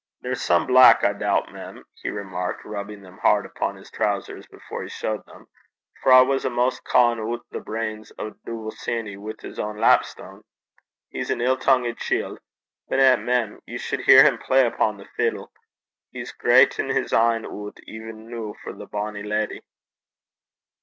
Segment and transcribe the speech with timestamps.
[0.21, 4.81] 'They're some black, I doobt, mem,' he remarked, rubbing them hard upon his trowsers before
[4.81, 5.45] he showed them;
[6.01, 10.41] 'for I was amaist cawin' oot the brains o' Dooble Sanny wi' his ain lapstane.
[11.09, 12.39] He's an ill tongued chield.
[12.89, 13.15] But eh!
[13.17, 15.51] mem, ye suld hear him play upo' the fiddle!
[16.09, 19.61] He's greitin' his een oot e'en noo for the bonnie leddy.'